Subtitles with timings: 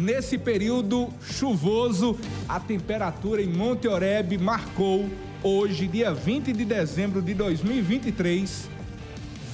[0.00, 2.18] Nesse período chuvoso,
[2.48, 5.10] a temperatura em Monte Oreb marcou
[5.42, 8.70] hoje, dia 20 de dezembro de 2023,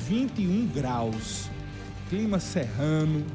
[0.09, 1.51] 21 graus.
[2.09, 3.27] Clima serrano,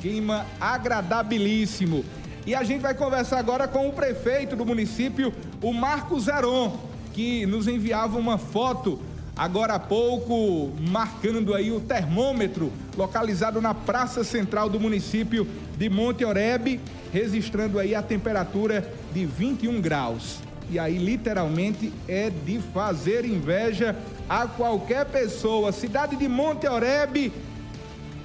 [0.00, 2.04] clima agradabilíssimo.
[2.46, 6.78] E a gente vai conversar agora com o prefeito do município, o Marcos Zeron,
[7.12, 9.00] que nos enviava uma foto
[9.40, 15.48] agora há pouco, marcando aí o termômetro localizado na praça central do município
[15.78, 16.78] de Monte Oreb,
[17.10, 20.40] registrando aí a temperatura de 21 graus.
[20.68, 23.96] E aí, literalmente, é de fazer inveja
[24.28, 25.72] a qualquer pessoa.
[25.72, 27.32] Cidade de Monte Oreb,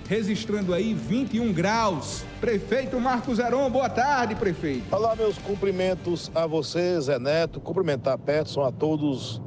[0.10, 2.26] registrando aí 21 graus.
[2.42, 4.94] Prefeito Marcos Heron, boa tarde, prefeito.
[4.94, 9.42] Olá, meus cumprimentos a você, Zé Neto, cumprimentar Peterson, a todos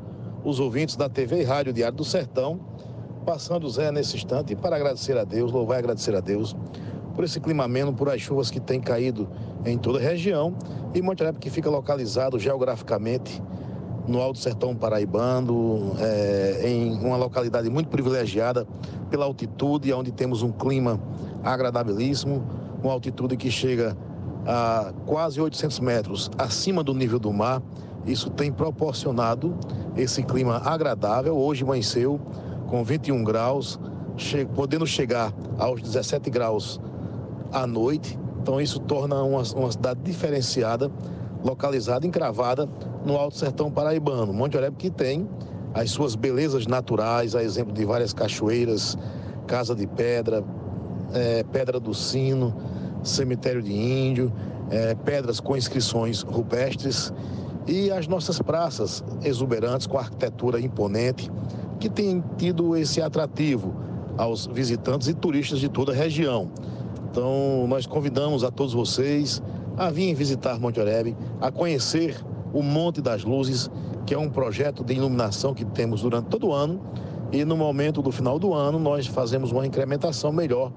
[0.44, 2.60] os ouvintes da TV e Rádio Diário do Sertão.
[3.24, 6.56] Passando, Zé, nesse instante, para agradecer a Deus, louvar e agradecer a Deus
[7.14, 9.28] por esse clima ameno, por as chuvas que têm caído
[9.66, 10.54] em toda a região
[10.94, 13.42] e Monte Oreb que fica localizado geograficamente
[14.06, 18.66] no Alto Sertão Paraibano, é, em uma localidade muito privilegiada
[19.10, 20.98] pela altitude, onde temos um clima
[21.44, 22.42] agradabilíssimo,
[22.82, 23.96] uma altitude que chega
[24.48, 27.62] a quase 800 metros acima do nível do mar.
[28.06, 29.54] Isso tem proporcionado
[29.94, 31.36] esse clima agradável.
[31.36, 32.18] Hoje amanheceu
[32.66, 33.78] com 21 graus,
[34.16, 36.80] che podendo chegar aos 17 graus
[37.52, 38.18] à noite.
[38.40, 40.90] Então isso torna uma, uma cidade diferenciada,
[41.44, 42.66] localizada, encravada
[43.04, 44.32] no Alto Sertão Paraibano.
[44.32, 45.28] Monte Oreb que tem
[45.74, 48.96] as suas belezas naturais, a exemplo de várias cachoeiras,
[49.46, 50.42] Casa de Pedra,
[51.12, 52.54] é, Pedra do Sino,
[53.02, 54.32] Cemitério de Índio,
[54.70, 57.12] é, pedras com inscrições rupestres
[57.66, 61.30] e as nossas praças exuberantes com arquitetura imponente
[61.78, 63.74] que tem tido esse atrativo
[64.16, 66.50] aos visitantes e turistas de toda a região.
[67.10, 69.42] Então, nós convidamos a todos vocês
[69.76, 72.16] a virem visitar Monte Oreb, a conhecer
[72.52, 73.70] o Monte das Luzes,
[74.04, 76.80] que é um projeto de iluminação que temos durante todo o ano.
[77.30, 80.72] E no momento do final do ano, nós fazemos uma incrementação melhor,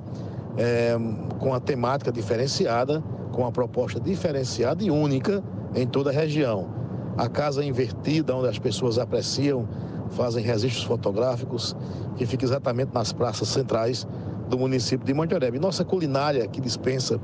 [0.58, 0.96] é,
[1.40, 5.44] com a temática diferenciada, com a proposta diferenciada e única
[5.76, 6.70] em toda a região.
[7.18, 9.68] A casa invertida, onde as pessoas apreciam,
[10.12, 11.76] fazem registros fotográficos,
[12.16, 14.08] que fica exatamente nas praças centrais
[14.50, 15.60] do município de Oreb.
[15.60, 17.20] Nossa culinária, que dispensa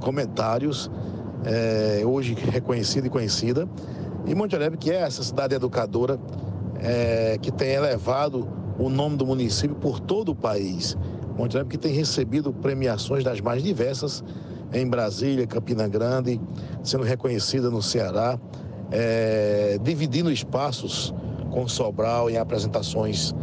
[0.00, 0.90] comentários,
[1.44, 3.68] é, hoje reconhecida e conhecida.
[4.26, 6.18] E Oreb, que é essa cidade educadora
[6.80, 8.48] é, que tem elevado
[8.78, 10.96] o nome do município por todo o país.
[11.40, 14.22] Monte Oreb que tem recebido premiações das mais diversas
[14.74, 16.38] em Brasília, Campina Grande,
[16.84, 18.38] sendo reconhecida no Ceará,
[18.90, 21.14] é, dividindo espaços
[21.50, 23.34] com Sobral em apresentações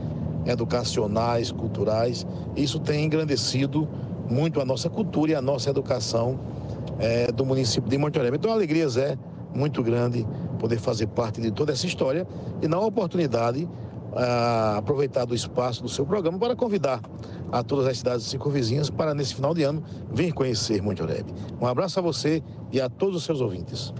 [0.46, 2.24] educacionais, culturais.
[2.56, 3.90] Isso tem engrandecido
[4.30, 6.40] muito a nossa cultura e a nossa educação
[7.00, 8.36] é, do município de Monte Oreb.
[8.36, 9.18] Então a alegria, Zé,
[9.56, 10.24] muito grande
[10.60, 12.28] poder fazer parte de toda essa história
[12.62, 13.68] e na oportunidade
[14.16, 17.02] a, aproveitar do espaço do seu programa para convidar
[17.52, 21.28] a todas as cidades circunvizinhas para nesse final de ano vir conhecer Monte Oreb.
[21.60, 23.94] Um abraço a você e a todos os seus ouvintes.